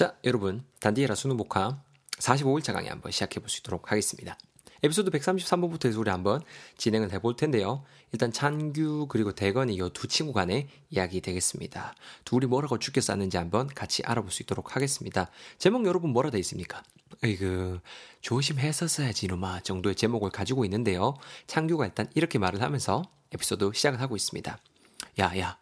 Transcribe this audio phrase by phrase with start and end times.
[0.00, 1.82] 자, 여러분, 단디에라 수능 복화
[2.20, 4.38] 45일차 강의 한번 시작해 볼수 있도록 하겠습니다.
[4.82, 6.40] 에피소드 133번부터 해서 우리 한번
[6.78, 7.84] 진행을 해볼 텐데요.
[8.10, 11.94] 일단 찬규 그리고 대건이 이 두 친구 간의 이야기 되겠습니다.
[12.24, 15.30] 둘이 뭐라고 죽게 쌌는지 한번 같이 알아볼 수 있도록 하겠습니다.
[15.58, 16.82] 제목 여러분 뭐라 돼 있습니까?
[17.22, 17.80] 에이그
[18.22, 21.12] 조심했었어야지 이놈아 정도의 제목을 가지고 있는데요.
[21.46, 23.02] 창규가 일단 이렇게 말을 하면서
[23.34, 24.58] 에피소드 시작을 하고 있습니다.
[25.18, 25.58] 야야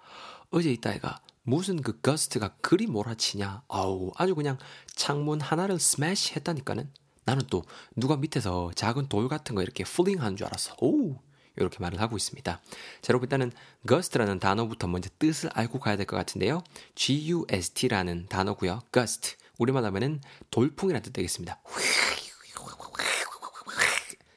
[0.50, 3.62] 어제 이따 애가 무슨 그 거스트가 그리 몰아치냐.
[3.68, 4.58] 아우, 아주 그냥
[4.94, 6.92] 창문 하나를 스매시 했다니까는.
[7.24, 7.64] 나는 또
[7.96, 10.74] 누가 밑에서 작은 돌 같은 거 이렇게 풀링 하는 줄 알았어.
[10.82, 11.16] 오!
[11.56, 12.60] 이렇게 말을 하고 있습니다.
[13.00, 13.50] 자, 여러분 일단은
[13.88, 16.62] gust라는 단어부터 먼저 뜻을 알고 가야 될 것 같은데요.
[16.94, 18.80] gust라는 단어고요.
[18.92, 19.36] gust.
[19.56, 21.60] 우리말 하면은 돌풍이라는 뜻 되겠습니다.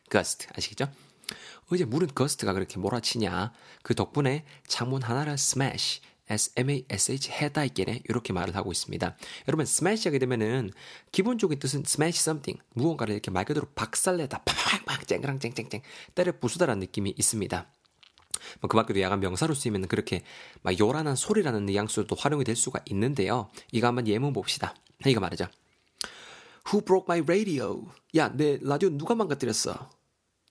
[0.09, 0.47] gust.
[0.55, 0.89] 아시겠죠?
[1.71, 3.51] 어제 물은 gust가 그렇게 몰아치냐.
[3.83, 6.01] 그 덕분에 창문 하나를 smash,
[6.31, 9.17] S-M-A-S-H 해다 있게네 이렇게 말을 하고 있습니다.
[9.47, 10.71] 여러분 smash 하게 되면은
[11.11, 15.81] 기본적인 뜻은 smash something 무언가를 이렇게 말 그대로 박살내다 팍팍팍 쨍그랑 쨍쨍쨍
[16.15, 17.71] 때려 부수다라는 느낌이 있습니다.
[18.59, 20.23] 뭐 그밖에도 약간 명사로 쓰이면 그렇게
[20.61, 23.49] 막 요란한 소리라는 뉘앙스도 활용이 될 수가 있는데요.
[23.71, 24.75] 이거 한번 예문 봅시다.
[25.05, 25.47] 이거 말이죠.
[26.67, 27.85] Who broke my radio?
[28.15, 29.89] 야, 내 라디오 누가 망가뜨렸어?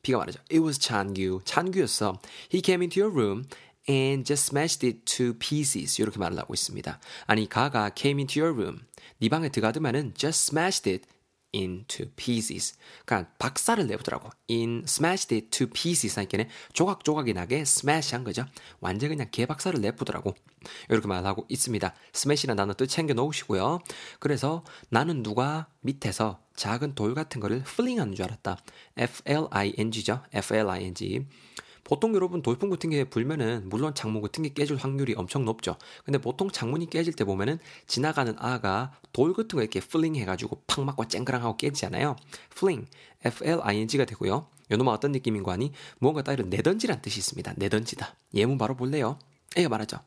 [0.03, 0.41] 비가 말이죠.
[0.51, 1.43] It was 찬규.
[1.45, 2.19] 찬규였어.
[2.53, 3.45] He came into your room
[3.89, 6.01] and just smashed it to pieces.
[6.01, 7.01] 이렇게 말을 하고 있습니다.
[7.27, 8.81] 아니, 가가 came into your room.
[9.19, 11.07] 네 방에 들어가더만은 just smashed it
[11.53, 12.77] into pieces.
[13.05, 14.31] 그러니까 박살을 내보더라고.
[14.49, 18.47] in smashed it to pieces 하니까 조각조각이 나게 smash 한 거죠.
[18.81, 20.35] 완전 그냥 개박살을 내보더라고.
[20.89, 21.95] 이렇게 말하고 있습니다.
[22.15, 23.81] smash라는 단어 뜻 챙겨 놓으시고요.
[24.19, 28.59] 그래서 나는 누가 밑에서 작은 돌 같은 거를 fling 하는 줄 알았다.
[28.97, 30.23] F-L-I-N-G죠.
[30.33, 31.27] F-L-I-N-G.
[31.85, 35.77] 보통 여러분 돌풍 같은 게 불면은 물론 같은 게 깨질 확률이 엄청 높죠.
[36.05, 40.85] 근데 보통 창문이 깨질 때 보면은 지나가는 아가 돌 같은 거 이렇게 fling 해가지고 팍
[40.85, 42.17] 맞고 쨍그랑하고 깨지잖아요.
[42.51, 42.87] fling,
[43.25, 44.47] F-L-I-N-G가 되고요.
[44.71, 45.73] 요놈아 어떤 느낌인 거 아니?
[45.99, 47.55] 무언가 따위를 내던지란 뜻이 있습니다.
[47.57, 48.15] 내던지다.
[48.35, 49.19] 예문 바로 볼래요?
[49.57, 49.99] A가 말하죠.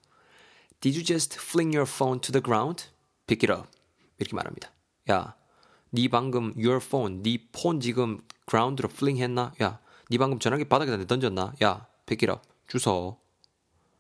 [0.80, 2.86] Did you just fling your phone to the ground?
[3.28, 3.70] Pick it up.
[4.20, 4.72] 이렇게 말합니다.
[5.12, 5.36] 야,
[5.92, 9.54] 네 방금 your phone, 네 폰 지금 ground로 fling 했나?
[9.62, 11.54] 야, 네 방금 전화기 바닥에다 던졌나?
[11.64, 13.18] 야, 백기라 주소.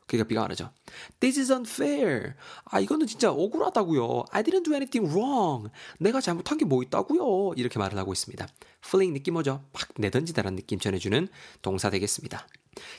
[0.05, 0.71] 그러니까 비가 말하죠.
[1.19, 2.33] This is unfair.
[2.65, 4.25] 아, 이거는 진짜 억울하다고요.
[4.31, 5.69] I didn't do anything wrong.
[5.97, 7.53] 내가 잘못한 게 뭐 있다고요.
[7.55, 8.47] 이렇게 말을 하고 있습니다.
[8.85, 9.63] fling 느낌 뭐죠?
[9.71, 11.27] 팍 내던지다라는 느낌 전해주는
[11.61, 12.47] 동사 되겠습니다.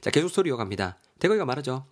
[0.00, 0.98] 자, 계속 소리 이어갑니다.
[1.18, 1.84] 대거이가 말하죠.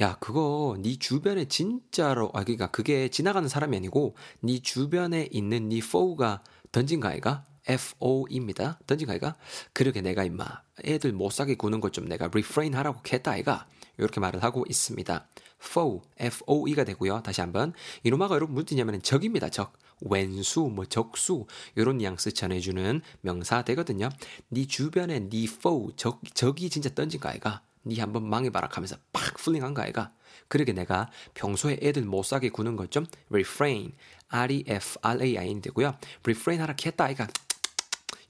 [0.00, 5.78] 야, 그거 네 주변에 진짜로 아 그러니까 그게 지나가는 사람이 아니고 네 주변에 있는 네
[5.78, 6.42] foe가
[6.72, 7.44] 던진 거 아이가?
[7.68, 8.78] FO입니다.
[8.86, 9.36] 던진 거 아이가?
[9.72, 10.44] 그러게 내가 임마
[10.84, 13.66] 애들 못 사게 구는 것좀 내가 refrain 하라고 했다 아이가?
[13.98, 15.26] 이렇게 말을 하고 있습니다.
[15.60, 17.22] foe, F-O-E가 되고요.
[17.22, 17.72] 다시 한번
[18.04, 19.48] 이놈아가 여러분 무슨 뜻이냐면 적입니다.
[19.50, 19.72] 적.
[20.00, 24.08] 왼수, 뭐 적수 이런 뉘앙스 전해주는 명사 되거든요.
[24.48, 27.62] 네 주변에 네 foe, 적, 적이 진짜 던진 거 아이가?
[27.82, 30.12] 네 한번 망해봐라 하면서 팍 풀링한 거 아이가?
[30.46, 33.92] 그러게 내가 평소에 애들 못 사게 구는 것 좀 refrain,
[34.28, 35.96] R-E-F-R-A-I-N 되고요.
[36.22, 37.26] refrain 하라 했다 아이가?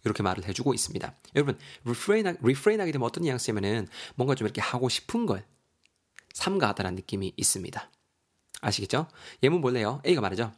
[0.09, 1.15] 이렇게 말을 해주고 있습니다.
[1.37, 5.45] 여러분, refrain, refrain 하게 되면 어떤 뉘앙스냐면은 뭔가 좀 이렇게 하고 싶은 걸
[6.35, 7.91] 삼가하다라는 느낌이 있습니다.
[8.61, 9.07] 아시겠죠?
[9.43, 10.01] 예문 볼래요?
[10.07, 10.53] A가 말하죠.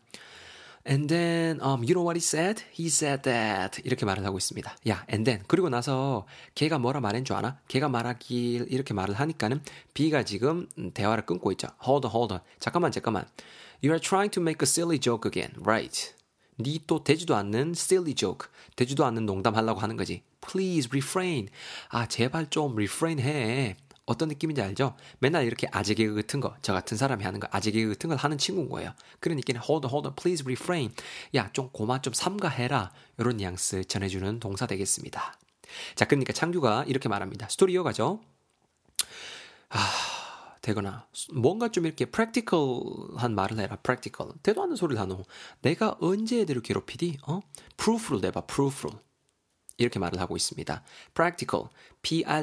[0.88, 2.64] And then, um, you know what he said?
[2.72, 3.82] He said that.
[3.84, 4.76] 이렇게 말을 하고 있습니다.
[4.88, 5.44] 야, and then.
[5.46, 7.60] 그리고 나서 걔가 뭐라 말한 줄 아나?
[7.68, 9.62] 걔가 말하길 이렇게 말을 하니까는
[9.92, 11.68] B가 지금 대화를 끊고 있죠.
[11.86, 12.42] Hold on, hold on.
[12.58, 13.26] 잠깐만, 잠깐만.
[13.82, 16.14] You are trying to make a silly joke again, right?
[16.62, 20.22] 니 또 되지도 않는 silly joke, 되지도 않는 농담 하려고 하는 거지.
[20.40, 21.48] Please refrain.
[21.88, 23.76] 아, 제발 좀 refrain 해.
[24.06, 24.96] 어떤 느낌인지 알죠?
[25.20, 28.18] 맨날 이렇게 아재 개그 같은 거, 저 같은 사람이 하는 거, 아재 개그 같은 걸
[28.18, 28.92] 하는 친구인 거예요.
[29.20, 30.92] 그러니까 hold on, hold on, please refrain.
[31.36, 32.90] 야, 좀 고마 좀 삼가해라.
[33.18, 35.38] 이런 뉘앙스 전해주는 동사 되겠습니다.
[35.94, 37.48] 자, 그러니까 창규가 이렇게 말합니다.
[37.48, 38.20] 스토리 이어가죠.
[39.68, 39.78] 아,
[40.62, 43.76] 되거나 뭔가 좀 이렇게 practical한 말을 해라.
[43.76, 44.34] practical.
[44.42, 45.24] 되도 않는 소리를 하노.
[45.62, 47.18] 내가 언제 애들을 괴롭히디?
[47.26, 47.40] 어?
[47.76, 48.42] proof를 내봐.
[48.42, 48.98] proof를.
[49.78, 50.82] 이렇게 말을 하고 있습니다.
[51.14, 51.68] practical,
[52.02, 52.40] p-r-a-c-t-i-c-a-l이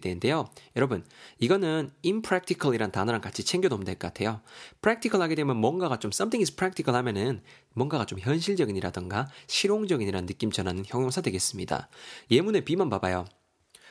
[0.00, 0.50] 되는데요.
[0.76, 1.02] 여러분,
[1.38, 4.42] 이거는 impractical이란 단어랑 같이 챙겨놓으면 될 것 같아요.
[4.82, 10.84] practical 하게 되면 뭔가가 좀 something is practical 하면은 뭔가가 좀 현실적인이라던가 실용적인이라는 느낌 전하는
[10.86, 11.88] 형용사 되겠습니다.
[12.30, 13.24] 예문의 B만 봐봐요.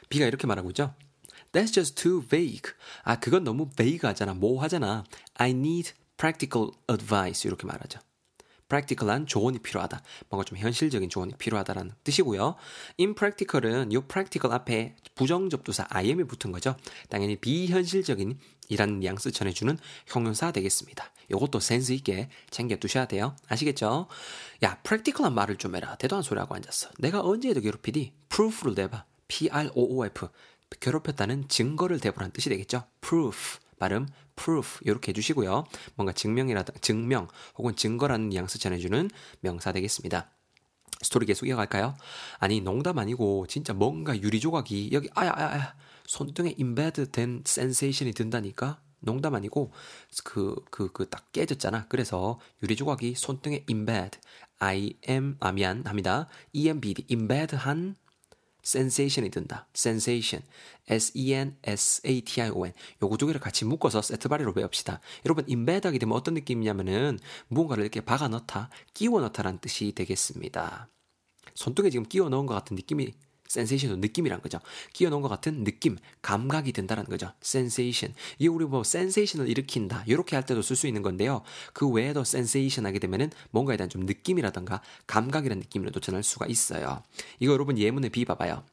[0.09, 0.93] B가 이렇게 말하고 있죠.
[1.51, 2.73] That's just too vague.
[3.03, 4.33] 아, 그건 너무 vague 하잖아.
[4.33, 5.03] 모호하잖아.
[5.35, 7.47] I need practical advice.
[7.47, 7.99] 이렇게 말하죠.
[8.69, 10.01] practical한 조언이 필요하다.
[10.29, 12.55] 뭔가 좀 현실적인 조언이 필요하다라는 뜻이고요.
[12.99, 16.75] impractical은 요 practical 앞에 부정접두사 im이 붙은 거죠.
[17.09, 18.37] 당연히 비현실적인
[18.69, 21.11] 이라는 뉘앙스 전해주는 형용사 되겠습니다.
[21.31, 23.35] 요것도 센스 있게 챙겨 두셔야 돼요.
[23.47, 24.07] 아시겠죠?
[24.63, 25.95] 야, practical한 말을 좀 해라.
[25.95, 26.89] 대도한 소리하고 앉았어.
[26.99, 28.13] 내가 언제 해도 괴롭히디?
[28.29, 29.05] proof를 대봐.
[29.27, 30.29] P-R-O-O-F.
[30.79, 32.83] 괴롭혔다는 증거를 대보란 뜻이 되겠죠?
[33.01, 33.59] proof.
[33.79, 35.63] 발음 proof 이렇게 해주시고요.
[35.95, 37.27] 뭔가 증명이라든 증명
[37.57, 39.09] 혹은 증거라는 뉘앙스 전해주는
[39.41, 40.29] 명사 되겠습니다.
[41.01, 41.95] 스토리 계속 이어갈까요?
[42.39, 45.75] 아니 농담 아니고 진짜 뭔가 유리 조각이 여기 아야 아야 아야
[46.07, 49.71] 손등에 embed 된 sensation이 든다니까 농담 아니고
[50.25, 51.87] 그 그 그 딱 깨졌잖아.
[51.87, 54.19] 그래서 유리 조각이 손등에 embed
[54.59, 56.27] I am 아 미안 합니다.
[56.51, 57.95] EMBD embed한
[58.69, 59.67] sensation이 든다.
[59.75, 60.45] sensation.
[60.87, 62.73] S-E-N-S-A-T-I-O-N.
[63.01, 64.99] 요거 두 개를 같이 묶어서 세트바리로 배웁시다.
[65.25, 70.89] 여러분, embed하게 되면 어떤 느낌이냐면은 무언가를 이렇게 박아 넣다, 끼워 넣다라는 뜻이 되겠습니다.
[71.55, 73.13] 손등에 지금 끼워 넣은 것 같은 느낌이
[73.49, 74.59] 센세이션은 느낌이란 거죠.
[74.93, 77.33] 끼워 넣은 것 같은 느낌, 감각이 든다는 거죠.
[77.41, 78.13] 센세이션.
[78.37, 80.03] 이게 우리 뭐 센세이션을 일으킨다.
[80.05, 81.41] 이렇게 할 때도 쓸 수 있는 건데요.
[81.73, 87.03] 그 외에도 센세이션 하게 되면은 뭔가에 대한 좀 느낌이라던가 감각이라는 느낌으로도 전할 수가 있어요.
[87.39, 88.63] 이거 여러분 예문에 비봐봐요.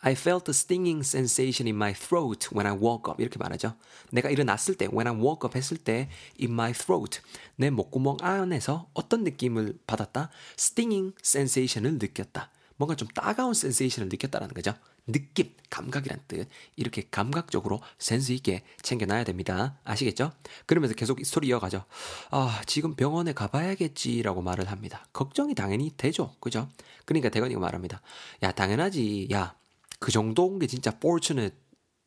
[0.00, 3.20] I felt a stinging sensation in my throat when I woke up.
[3.20, 3.76] 이렇게 말하죠.
[4.10, 6.08] 내가 일어났을 때, when I woke up 했을 때,
[6.40, 7.20] in my throat.
[7.56, 10.30] 내 목구멍 안에서 어떤 느낌을 받았다?
[10.56, 12.50] stinging sensation을 느꼈다.
[12.78, 14.72] 뭔가 좀 따가운 센세이션을 느꼈다라는 거죠.
[15.06, 16.48] 느낌, 감각이란 뜻.
[16.76, 19.78] 이렇게 감각적으로 센스 있게 챙겨놔야 됩니다.
[19.84, 20.32] 아시겠죠?
[20.64, 21.84] 그러면서 계속 스토리 이어가죠.
[22.30, 25.06] 아, 지금 병원에 가봐야겠지라고 말을 합니다.
[25.12, 26.34] 걱정이 당연히 되죠.
[26.40, 26.68] 그죠?
[27.04, 28.00] 그러니까 대건이가 말합니다.
[28.42, 29.28] 야, 당연하지.
[29.32, 29.56] 야,
[29.98, 31.56] 그 정도인 게 진짜 fortunate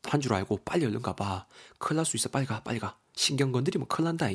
[0.03, 1.45] 한줄 알고 빨리 얼른 가봐.
[1.79, 2.29] 큰일 날 수 있어.
[2.29, 2.97] 빨리 가, 빨리 가.
[3.13, 4.29] 신경 건드리면 큰일 난다.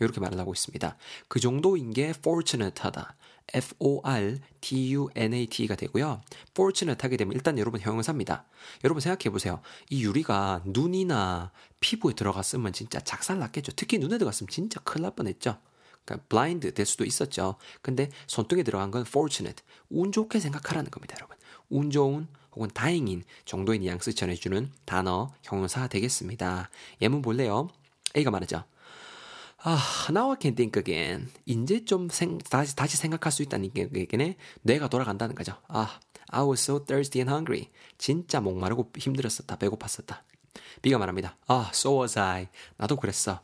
[0.00, 0.96] 이렇게 말을 하고 있습니다.
[1.28, 3.14] 그 정도인 게 fortunate 하다.
[3.54, 6.20] F-O-R-T-U-N-A-T가 되고요.
[6.50, 8.44] fortunate 하게 되면 일단 여러분 형용사입니다.
[8.84, 9.60] 여러분 생각해 보세요.
[9.90, 13.72] 이 유리가 눈이나 피부에 들어갔으면 진짜 작살 났겠죠.
[13.76, 15.58] 특히 눈에 들어갔으면 진짜 큰일 날 뻔했죠.
[16.04, 17.56] 그러니까 블라인드 될 수도 있었죠.
[17.80, 19.64] 근데 손등에 들어간 건 fortunate.
[19.90, 21.36] 운 좋게 생각하라는 겁니다, 여러분.
[21.70, 26.70] 운 좋은 혹은 다행인 정도의 뉘앙스 전해주는 단어, 형용사 되겠습니다.
[27.00, 27.68] 예문 볼래요?
[28.16, 28.64] A가 말하죠.
[29.64, 29.78] 아,
[30.10, 31.30] now I can think again.
[31.46, 34.36] 이제 좀 생, 다시, 다시 생각할 수 있다는 얘기네.
[34.62, 35.54] 뇌가 돌아간다는 거죠.
[35.68, 36.00] 아,
[36.30, 37.70] I was so thirsty and hungry.
[37.96, 39.56] 진짜 목마르고 힘들었었다.
[39.56, 40.22] 배고팠었다.
[40.82, 41.36] B가 말합니다.
[41.46, 42.48] 아, so was I.
[42.76, 43.40] 나도 그랬어.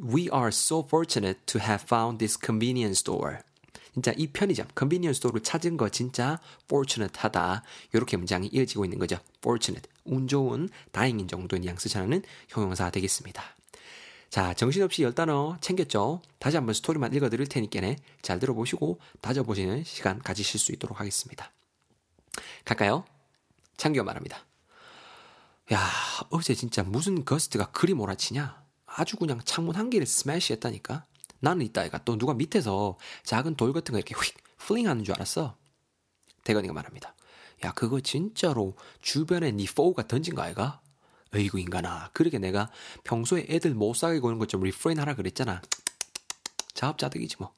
[0.00, 3.38] We are so fortunate to have found this convenience store.
[3.94, 7.62] 진짜 이 편의점, convenience store를 찾은 거 진짜 fortunate 하다.
[7.92, 9.18] 이렇게 문장이 이어지고 있는 거죠.
[9.38, 9.88] fortunate.
[10.04, 13.42] 운 좋은, 다행인 정도의 뉘앙스 전하는 형용사 되겠습니다.
[14.30, 16.20] 자, 정신없이 열 단어 챙겼죠?
[16.38, 17.96] 다시 한번 스토리만 읽어드릴 테니까네.
[18.20, 21.50] 잘 들어보시고 다져보시는 시간 가지실 수 있도록 하겠습니다.
[22.64, 23.04] 갈까요?
[23.78, 24.44] 창규가 말합니다.
[25.72, 25.90] 야,
[26.30, 28.62] 어제 진짜 무슨 gust가 그리 몰아치냐?
[28.86, 31.04] 아주 그냥 창문 한 개를 smash 했다니까?
[31.40, 35.14] 나는 이따 애가 또 누가 밑에서 작은 돌 같은 거 이렇게 휙 fling 하는 줄
[35.14, 35.56] 알았어.
[36.44, 37.14] 대건이가 말합니다.
[37.64, 40.80] 야, 그거 진짜로 주변에 니 foe가 던진 거 아이가?
[41.34, 42.70] 어이구 인간아 그러게 내가
[43.04, 45.62] 평소에 애들 못살게 구는 것좀 refrain 하라 그랬잖아
[46.74, 47.52] 자업자득이지 뭐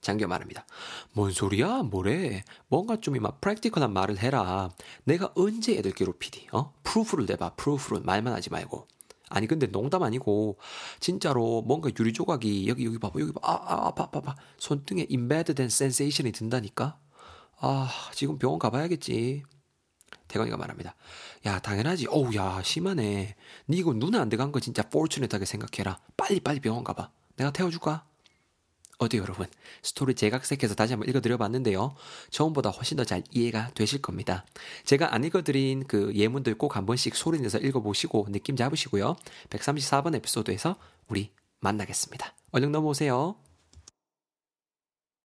[0.00, 0.64] 창규 말합니다.
[1.12, 1.82] 뭔 소리야?
[1.82, 2.42] 뭐래?
[2.68, 4.70] 뭔가 좀 임마 practical한 말을 해라.
[5.04, 6.48] 내가 언제 애들 괴롭히디?
[6.52, 6.72] 어?
[6.82, 7.54] proof를 내봐.
[7.56, 8.88] proof를 말만 하지 말고.
[9.28, 10.58] 아니 근데 농담 아니고
[10.98, 13.40] 진짜로 뭔가 유리 조각이 여기 여기 봐봐 여기 봐.
[13.42, 14.36] 아, 아 아파 아파 아파.
[14.58, 16.98] 손등에 embed된 sensation이 든다니까.
[17.58, 19.44] 아 지금 병원 가봐야겠지.
[20.28, 20.94] 대건이가 말합니다.
[21.46, 22.06] 야, 당연하지.
[22.08, 23.34] 어우, 야, 심하네.
[23.68, 25.98] 니 이거 눈에 안 들어간 거 진짜 fortunate하게 생각해라.
[26.16, 27.10] 빨리 빨리 병원 가봐.
[27.36, 28.04] 내가 태워줄까?
[28.98, 29.46] 어디 여러분?
[29.82, 31.94] 스토리 재각색해서 다시 한번 읽어드려 봤는데요.
[32.30, 34.44] 처음보다 훨씬 더 잘 이해가 되실 겁니다.
[34.84, 39.16] 제가 안 읽어드린 그 예문들 꼭 한 번씩 소리내서 읽어보시고 느낌 잡으시고요.
[39.48, 40.76] 134번 에피소드에서
[41.08, 42.34] 우리 만나겠습니다.
[42.52, 43.36] 얼른 넘어오세요.